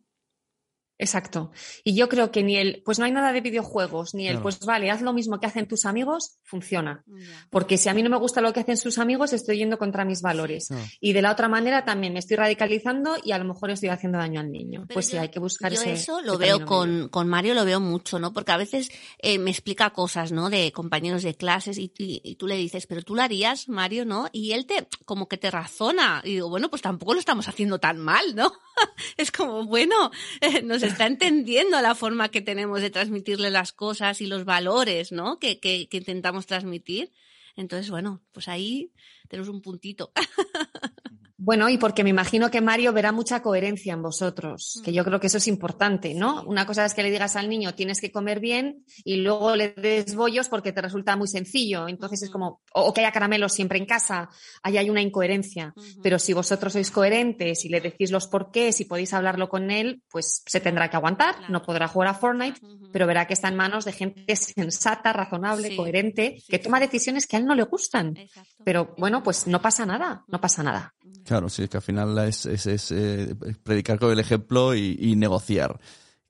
[1.00, 1.52] Exacto.
[1.86, 4.60] Y yo creo que ni el, pues no hay nada de videojuegos, ni el, pues
[4.60, 7.06] vale, haz lo mismo que hacen tus amigos, funciona.
[7.50, 10.04] Porque si a mí no me gusta lo que hacen sus amigos, estoy yendo contra
[10.04, 10.68] mis valores.
[11.00, 14.18] Y de la otra manera también me estoy radicalizando y a lo mejor estoy haciendo
[14.18, 14.86] daño al niño.
[14.94, 18.20] pues sí, hay que buscar yo eso lo veo con, con, Mario, lo veo mucho,
[18.20, 18.34] ¿no?
[18.34, 20.50] Porque a veces eh, me explica cosas, ¿no?
[20.50, 24.28] De compañeros de clases y, y, tú le dices, pero tú lo harías, Mario, ¿no?
[24.34, 26.22] Y él te, como que te razona.
[26.26, 28.52] Y digo, bueno, pues tampoco lo estamos haciendo tan mal, ¿no?
[29.18, 30.12] es como, bueno,
[30.64, 35.40] nos está entendiendo la forma que tenemos de transmitirle las cosas y los valores, ¿no?
[35.40, 37.12] Que, que, que intentamos transmitir.
[37.56, 38.92] Entonces, bueno, pues ahí
[39.28, 40.12] tenemos un puntito.
[41.42, 45.22] Bueno, y porque me imagino que Mario verá mucha coherencia en vosotros, que yo creo
[45.22, 46.44] que eso es importante, ¿no?
[46.44, 49.70] Una cosa es que le digas al niño tienes que comer bien y luego le
[49.70, 51.88] des bollos porque te resulta muy sencillo.
[51.88, 54.28] Entonces es como, o, que haya caramelos siempre en casa,
[54.64, 55.74] ahí hay una incoherencia.
[56.04, 60.04] Pero si vosotros sois coherentes y le decís los porqués y podéis hablarlo con él,
[60.12, 62.60] pues se tendrá que aguantar, no podrá jugar a Fortnite,
[62.92, 67.38] pero verá que está en manos de gente sensata, razonable, coherente, que toma decisiones que
[67.38, 68.18] a él no le gustan.
[68.66, 70.94] Pero bueno, pues no pasa nada, no pasa nada.
[71.30, 75.80] Claro, sí, que al final es, es, eh, predicar con el ejemplo y, negociar.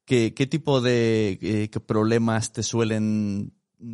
[0.04, 3.54] ¿Qué, ¿Qué, tipo de eh, problemas te suelen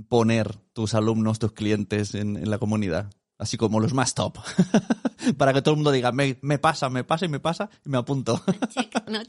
[0.10, 3.14] poner tus alumnos, tus clientes en, la comunidad?
[3.38, 4.40] Así como los más top.
[5.38, 7.90] Para que todo el mundo diga, me, me, pasa, me pasa y me pasa y
[7.90, 8.42] me apunto.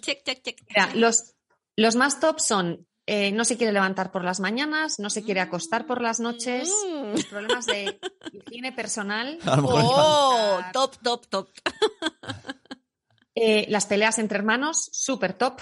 [0.01, 0.63] check, check, check,
[0.95, 1.35] los,
[1.77, 5.41] los más top son eh, no se quiere levantar por las mañanas, no se quiere
[5.41, 7.31] acostar por las noches, mm.
[7.31, 8.01] problemas de
[8.33, 9.39] higiene personal.
[9.47, 11.49] Oh, top, top, top.
[13.39, 15.61] Eh, las peleas entre hermanos, súper top.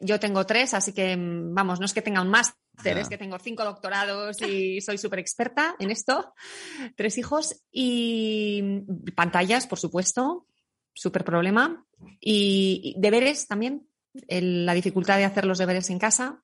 [0.00, 3.18] Yo tengo tres, así que, mm, vamos, no es que tenga un máster, es que
[3.18, 6.32] tengo cinco doctorados y soy súper experta en esto.
[6.96, 8.80] Tres hijos y
[9.14, 10.46] pantallas, por supuesto,
[10.94, 11.86] súper problema.
[12.18, 13.86] Y deberes también,
[14.28, 16.42] la dificultad de hacer los deberes en casa,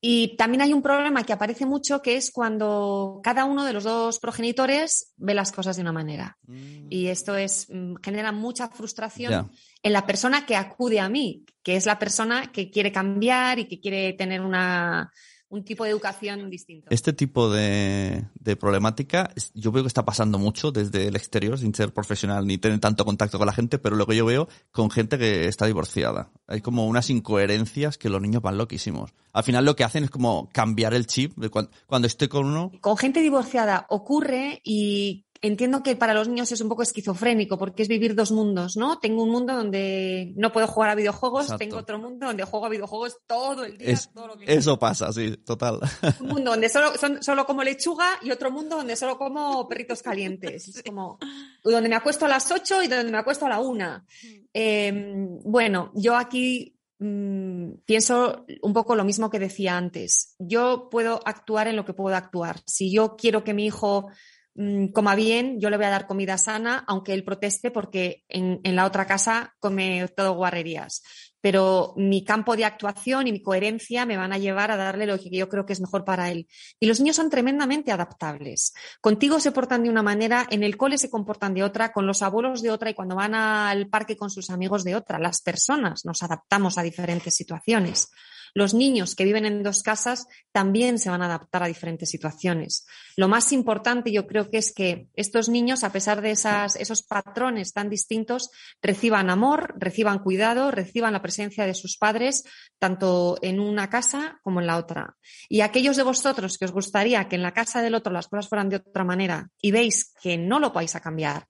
[0.00, 3.84] y también hay un problema que aparece mucho que es cuando cada uno de los
[3.84, 6.36] dos progenitores ve las cosas de una manera.
[6.46, 6.86] Mm.
[6.90, 9.50] Y esto es, mm, genera mucha frustración
[9.82, 13.66] en la persona que acude a mí, que es la persona que quiere cambiar y
[13.66, 15.10] que quiere tener una,
[15.48, 16.88] un tipo de educación distinto.
[16.90, 18.26] Este tipo de,
[18.58, 22.80] problemática yo veo que está pasando mucho desde el exterior, sin ser profesional ni tener
[22.80, 26.30] tanto contacto con la gente, pero lo que yo veo con gente que está divorciada.
[26.46, 29.12] Hay como unas incoherencias que los niños van loquísimos.
[29.32, 32.46] Al final lo que hacen es como cambiar el chip de cuando, cuando estoy con
[32.46, 32.72] uno.
[32.80, 37.82] Con gente divorciada ocurre y entiendo que para los niños es un poco esquizofrénico porque
[37.82, 38.98] es vivir dos mundos, ¿no?
[38.98, 42.68] Tengo un mundo donde no puedo jugar a videojuegos, tengo otro mundo donde juego a
[42.68, 43.98] videojuegos todo el día.
[44.14, 45.80] todo lo que eso pasa, sí, total.
[46.20, 50.02] Un mundo donde solo, son, solo como lechuga y otro mundo donde solo como perritos
[50.02, 50.68] calientes.
[50.68, 51.18] Es como
[51.62, 54.04] donde me acuesto a las 8 y donde me acuesto a la 1.
[54.52, 60.34] Em, bueno, yo aquí mm, pienso un poco lo mismo que decía antes.
[60.38, 62.60] Yo puedo actuar en lo que puedo actuar.
[62.66, 64.08] Si yo quiero que mi hijo
[64.58, 68.60] Mm, coma bien, yo le voy a dar comida sana, aunque él proteste porque en,
[68.74, 71.02] la otra casa come todo guarrerías.
[71.42, 75.18] Pero mi campo de actuación y mi coherencia me van a llevar a darle lo
[75.18, 76.48] que yo creo que es mejor para él.
[76.80, 78.72] Y los niños son tremendamente adaptables.
[79.02, 82.22] Contigo se portan de una manera, en el cole se comportan de otra, con los
[82.22, 85.18] abuelos de otra y cuando van al parque con sus amigos de otra.
[85.18, 88.08] Las personas nos adaptamos a diferentes situaciones.
[88.56, 92.86] Los niños que viven en dos casas también se van a adaptar a diferentes situaciones.
[93.14, 97.74] Lo más importante yo creo que es que estos niños, a pesar de esos patrones
[97.74, 98.48] tan distintos,
[98.80, 102.44] reciban amor, reciban cuidado, reciban la presencia de sus padres,
[102.78, 105.18] tanto en una casa como en la otra.
[105.50, 108.48] Y aquellos de vosotros que os gustaría que en la casa del otro las cosas
[108.48, 111.46] fueran de otra manera y veis que no lo vais a cambiar,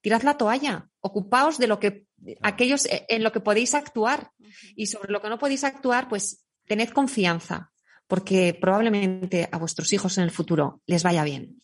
[0.00, 2.04] tirad la toalla, ocupaos de lo que
[2.42, 4.30] aquellos en lo que podéis actuar
[4.76, 7.72] y sobre lo que no podéis actuar, pues tened confianza,
[8.06, 11.58] porque probablemente a vuestros hijos en el futuro les vaya bien.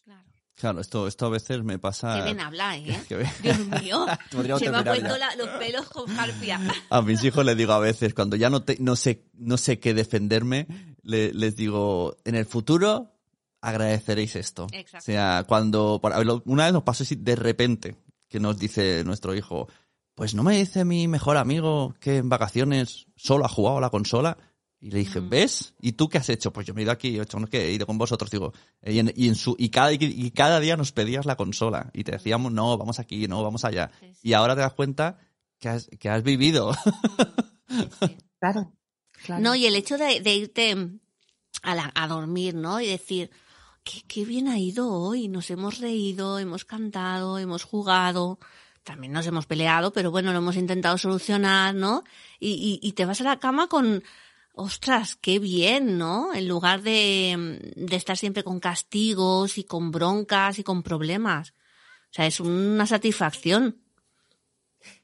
[0.61, 2.19] Claro, esto, esto a veces me pasa.
[2.19, 3.03] Qué bien habla, ¿eh?
[3.43, 4.05] Dios mío.
[4.59, 6.61] se me han puesto los pelos con jarpia.
[6.91, 9.95] A mis hijos les digo a veces, cuando ya no, no, sé, no sé qué
[9.95, 10.67] defenderme,
[11.03, 13.17] les digo, en el futuro
[13.63, 14.67] agradeceréis esto.
[14.73, 14.99] Exacto.
[14.99, 15.99] O sea, cuando.
[16.45, 17.97] Una vez nos pasó así de repente,
[18.29, 19.67] que nos dice nuestro hijo,
[20.15, 23.91] pues no me dice mi mejor amigo que en vacaciones solo ha jugado a la
[23.91, 24.37] consola.
[24.83, 25.75] Y le dije, ¿ves?
[25.79, 26.53] ¿Y tú qué has hecho?
[26.53, 28.55] Pues yo me he ido aquí, he hecho, no, que he ido con vosotros, digo,
[28.83, 32.51] y, en, su, y cada, y cada día nos pedías la consola y te decíamos,
[32.51, 33.91] no, vamos aquí, no, vamos allá.
[34.23, 35.19] Y ahora te das cuenta
[35.59, 36.75] que has, que has vivido.
[38.41, 38.73] claro,
[39.39, 40.75] No, y el hecho de, irte
[41.63, 42.81] a, a dormir, ¿no?
[42.81, 43.31] Y decir,
[43.85, 48.39] qué, qué bien ha ido hoy, nos hemos reído, hemos cantado, hemos jugado
[48.83, 52.03] también nos hemos peleado, pero bueno, lo hemos intentado solucionar, ¿no?
[52.41, 54.03] Y, y, te vas a la cama con,
[54.53, 56.35] ostras, qué bien, ¿no?
[56.35, 61.51] En lugar de, estar siempre con castigos y con broncas y con problemas.
[61.51, 63.83] O sea, es una satisfacción.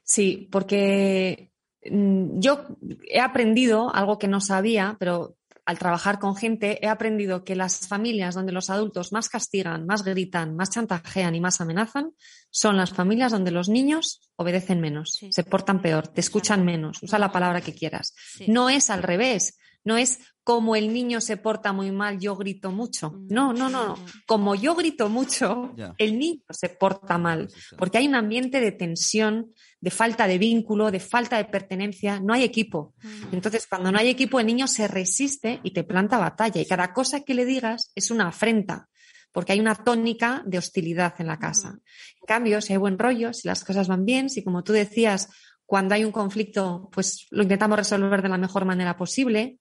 [0.03, 1.51] Sí, porque
[1.89, 2.65] mm, yo
[3.09, 7.89] he aprendido algo que no sabía, pero al trabajar con gente he aprendido que las
[7.89, 12.13] familias donde los adultos más castigan, más gritan, más chantajean y más amenazan
[12.49, 17.19] son las familias donde los niños obedecen menos, se portan peor, te escuchan menos, usa
[17.19, 18.15] la palabra que quieras.
[18.47, 22.71] No es al revés, no es como el niño se porta muy mal, yo grito
[22.71, 23.11] mucho.
[23.11, 23.27] Mm.
[23.29, 23.97] No, no, no.
[24.25, 27.47] Como yo grito mucho, el niño se porta mal,
[27.77, 32.33] porque hay un ambiente de tensión, de falta de vínculo, de falta de pertenencia, no
[32.33, 32.93] hay equipo.
[33.01, 33.35] Mm.
[33.35, 36.91] Entonces, cuando no hay equipo, el niño se resiste y te planta batalla y cada
[36.91, 38.89] cosa que le digas es una afrenta
[39.31, 41.69] porque hay una tónica de hostilidad en la casa.
[41.69, 45.29] En cambio, si hay buen rollo, si las cosas van bien, si como tú decías,
[45.67, 49.59] cuando hay un conflicto, pues lo intentamos resolver de la mejor manera posible,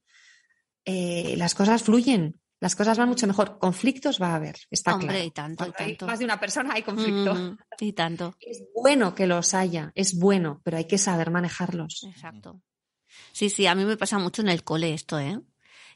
[0.86, 3.58] eh, las cosas fluyen, las cosas van mucho mejor.
[3.58, 6.06] Conflictos va a haber, está Hombre, y tanto, y tanto.
[6.06, 7.34] más de una persona hay conflicto.
[7.34, 8.34] Mm, y tanto.
[8.40, 12.04] Es bueno que los haya, es bueno, pero hay que saber manejarlos.
[12.04, 12.62] Exacto.
[13.32, 15.40] Sí, sí, a mí me pasa mucho en el cole esto, ¿eh?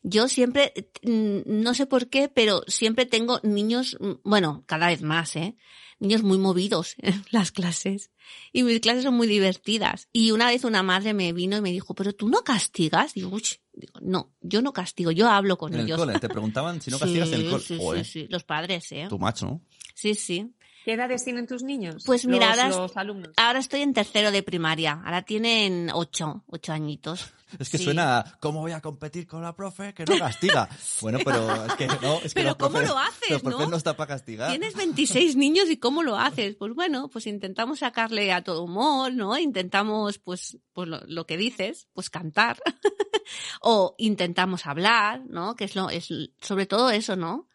[0.03, 0.73] Yo siempre,
[1.03, 5.57] mm, no sé por qué, pero siempre tengo niños, mm, bueno, cada vez más, ¿eh?
[6.01, 8.11] Niños muy movidos en las clases.
[8.53, 10.09] Y mis clases son muy divertidas.
[10.13, 13.15] Y una vez una madre me vino y me dijo, pero tú no castigas.
[13.15, 13.45] Digo, Uy.
[13.73, 16.01] Digo, no, yo no castigo, yo hablo con ¿En ellos.
[16.01, 17.63] El cole, te preguntaban si no castigas en el cole.
[17.63, 19.07] Sí, sí, sí, los padres, ¿eh?
[19.09, 19.63] Tu macho, ¿no?
[19.95, 20.53] Sí, sí.
[20.85, 22.03] ¿Qué edades tienen tus niños?
[22.07, 23.33] Pues mira, los, alumnos.
[23.37, 25.03] ahora estoy en tercero de primaria.
[25.05, 27.33] Ahora tienen ocho, ocho añitos.
[27.59, 30.69] Es que suena, ¿cómo voy a competir con la profe que no castiga?
[31.01, 33.67] Bueno, pero es que no, es que pero ¿cómo lo haces, ¿no?
[33.67, 34.51] no está para castigar.
[34.51, 36.57] Tienes 26 niños y ¿cómo lo haces?
[36.57, 39.39] Pues bueno, pues intentamos sacarle a todo humor, ¿no?
[39.39, 42.59] Intentamos, pues, pues lo, que dices, pues cantar.
[43.63, 45.57] o intentamos hablar, ¿no?
[45.57, 46.09] Que es lo, es
[46.41, 47.49] sobre todo eso, ¿no?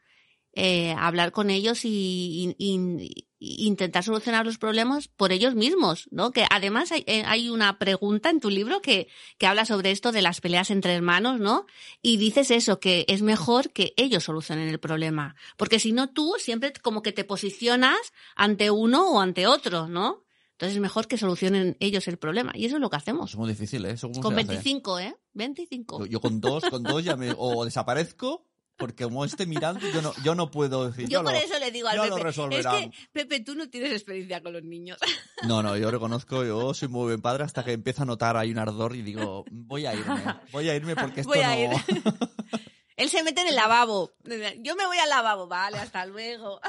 [0.57, 2.55] Eh, hablar con ellos y,
[3.39, 6.31] intentar solucionar los problemas por ellos mismos, ¿no?
[6.31, 10.13] Que además hay, eh, hay, una pregunta en tu libro que, que habla sobre esto
[10.13, 11.65] de las peleas entre hermanos, ¿no?
[12.01, 15.35] Y dices eso, que es mejor que ellos solucionen el problema.
[15.57, 17.99] Porque si no, tú siempre como que te posicionas
[18.37, 20.23] ante uno o ante otro, ¿no?
[20.53, 22.53] Entonces es mejor que solucionen ellos el problema.
[22.55, 23.31] Y eso es lo que hacemos.
[23.31, 23.95] Es muy difícil, ¿eh?
[24.21, 25.17] con 25, ¿eh?
[25.33, 26.05] 25.
[26.05, 27.33] Yo, con dos, con dos ya me...
[27.37, 28.45] O desaparezco
[28.77, 31.07] porque como esté mirando, yo no, yo no puedo decir.
[31.07, 32.59] Yo, por eso le digo al Pepe.
[32.59, 34.97] Es que, Pepe, tú no tienes experiencia con los niños.
[35.45, 38.51] No, no, yo reconozco, yo soy muy buen padre hasta que empiezo a notar ahí
[38.51, 41.69] un ardor y digo, voy a irme, voy a irme porque esto voy a Ir.
[42.95, 44.13] Él se mete en el lavabo.
[44.59, 46.61] Yo me voy al lavabo, vale, hasta luego.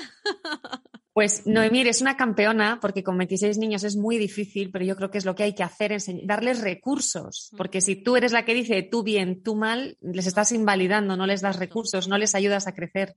[1.16, 5.11] Pues Noemí, es una campeona porque con 26 niños es muy difícil, pero yo creo
[5.11, 8.52] que es lo que hay que hacer, darles recursos, porque si tú eres la que
[8.52, 12.66] dice tú bien, tú mal, les estás invalidando, no les das recursos, no les ayudas
[12.66, 13.16] a crecer.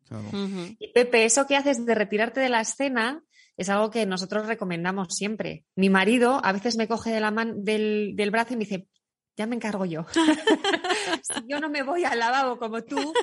[0.80, 3.22] Y Pepe, eso que haces de retirarte de la escena
[3.58, 5.66] es algo que nosotros recomendamos siempre.
[5.76, 8.88] Mi marido a veces me coge de la mano del, del brazo y me dice,
[9.40, 10.06] ya me encargo yo.
[11.24, 13.14] si yo no me voy al lavabo como tú,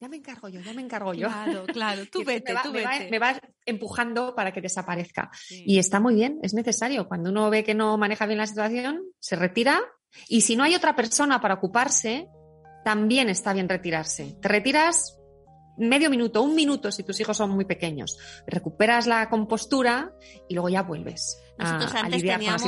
[0.00, 1.26] ya me encargo yo, ya me encargo yo.
[1.26, 3.08] Claro, claro, tú vete, me tú vete.
[3.10, 5.32] Me va, empujando para que desaparezca.
[5.50, 7.08] Y está muy bien, es necesario.
[7.08, 9.82] Cuando uno ve que no maneja bien la situación, se retira.
[10.28, 12.28] Y si no hay otra persona para ocuparse,
[12.84, 14.36] también está bien retirarse.
[14.40, 15.18] Te retiras
[15.76, 18.16] medio minuto, un minuto si tus hijos son muy pequeños.
[18.46, 20.12] Recuperas la compostura
[20.48, 21.36] y luego ya vuelves.
[21.56, 22.62] Nosotros antes teníamos,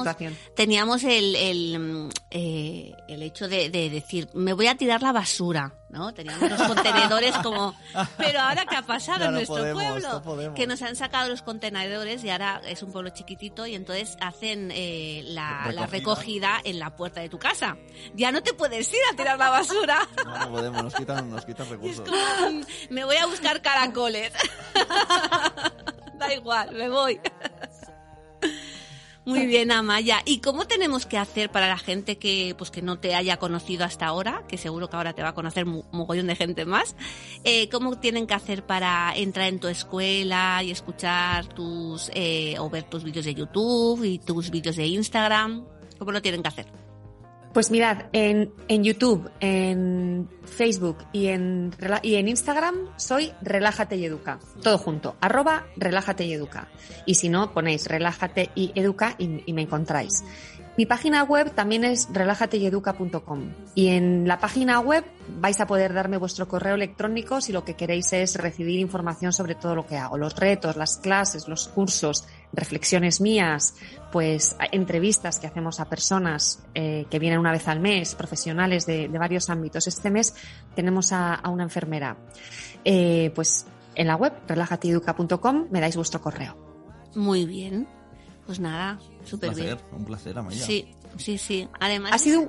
[0.55, 5.75] teníamos el, el, eh, el hecho de, de, decir, me voy a tirar la basura,
[5.89, 6.15] ¿no?
[6.15, 7.75] Teníamos los contenedores como...
[8.17, 10.55] Pero ahora, ¿qué ha pasado en nuestro pueblo?
[10.55, 14.71] que nos han sacado los contenedores y ahora es un pueblo chiquitito y entonces hacen
[14.73, 15.73] eh, la, recogida.
[15.73, 16.61] la, recogida.
[16.63, 17.77] en la puerta de tu casa.
[18.15, 20.09] Ya no te puedes ir a tirar la basura.
[20.25, 22.09] No, no podemos, nos quitan, nos quitan recursos.
[22.09, 24.33] Mm, me voy a buscar caracoles.
[26.19, 27.21] da igual, me voy.
[29.27, 30.23] Muy bien, Amaya.
[30.25, 33.85] ¿Y cómo tenemos que hacer para la gente que, pues, que no te haya conocido
[33.85, 36.95] hasta ahora, que seguro que ahora te va a conocer un mogollón de gente más?
[37.43, 42.71] Eh, ¿Cómo tienen que hacer para entrar en tu escuela y escuchar tus, eh, o
[42.71, 45.67] ver tus vídeos de YouTube y tus vídeos de Instagram?
[45.99, 46.86] ¿Cómo lo tienen que hacer?
[47.57, 54.05] Pues mirad, en, en YouTube, en Facebook y en, y en Instagram soy Relájate y
[54.05, 54.39] Educa.
[54.63, 56.69] Todo junto, arroba Relájate y Educa.
[57.07, 60.23] Y si no, ponéis Relájate y Educa y, y me encontráis.
[60.77, 65.05] Mi página web también es relajateyeduca.com y en la página web
[65.41, 69.55] vais a poder darme vuestro correo electrónico si lo que queréis es recibir información sobre
[69.55, 73.75] todo lo que hago, los retos, las clases, los cursos, reflexiones mías,
[74.13, 79.09] pues entrevistas que hacemos a personas eh, que vienen una vez al mes, profesionales de,
[79.09, 79.87] varios ámbitos.
[79.87, 80.35] Este mes
[80.75, 82.19] tenemos a, una enfermera.
[82.85, 83.65] Eh, pues
[83.95, 86.55] en la web relajatieduca.com me dais vuestro correo.
[87.15, 87.96] Muy bien.
[88.47, 89.77] Pues nada, súper bien.
[89.93, 90.65] Un placer, Amaya.
[90.65, 91.69] Sí, sí, sí.
[91.81, 92.13] Además.
[92.13, 92.49] Ha sido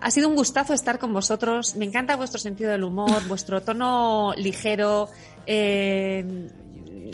[0.00, 1.76] ha sido un gustazo estar con vosotros.
[1.76, 5.08] Me encanta vuestro sentido del humor, vuestro tono ligero.
[5.46, 6.48] Eh,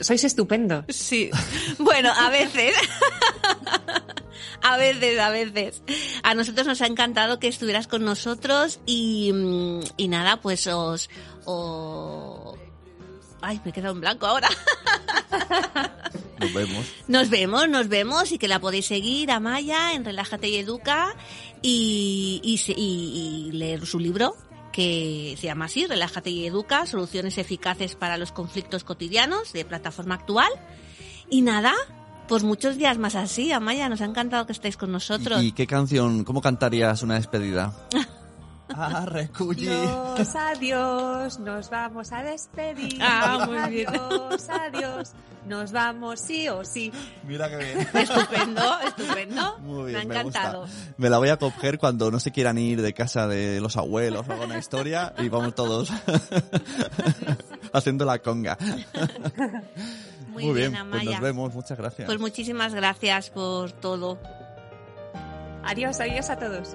[0.00, 0.84] sois estupendo.
[0.88, 1.30] Sí.
[1.78, 2.74] Bueno, a veces.
[4.62, 5.82] a veces, a veces.
[6.22, 9.32] A nosotros nos ha encantado que estuvieras con nosotros y,
[9.96, 11.10] y nada, pues os,
[11.44, 12.58] os...
[13.40, 14.48] Ay, me he quedado en blanco ahora.
[16.40, 16.86] Nos vemos.
[17.08, 21.14] Nos vemos, nos vemos y que la podéis seguir a Maya en Relájate y Educa
[21.62, 24.36] y, y, leer su libro
[24.72, 30.16] que se llama así, Relájate y Educa, soluciones eficaces para los conflictos cotidianos de plataforma
[30.16, 30.50] actual.
[31.30, 31.72] Y nada,
[32.28, 35.42] pues muchos días más así, Amaya, nos ha encantado que estéis con nosotros.
[35.42, 37.72] ¿Y, qué canción, cómo cantarías una despedida?
[38.68, 42.98] Adiós, adiós, nos vamos a despedir.
[43.00, 43.88] Ah, muy bien.
[43.88, 45.12] Adiós, adiós,
[45.46, 46.92] nos vamos sí o sí.
[47.24, 47.88] Mira qué bien.
[47.94, 49.58] Estupendo, estupendo.
[49.58, 50.66] Muy bien, me ha encantado.
[50.96, 54.28] Me, la voy a coger cuando no se quieran ir de casa de los abuelos
[54.28, 55.90] o alguna historia y vamos todos
[57.72, 58.58] haciendo la conga.
[60.28, 62.06] Muy, bien, pues nos vemos, muchas gracias.
[62.06, 64.18] Pues muchísimas gracias por todo.
[65.64, 66.74] Adiós, adiós a todos.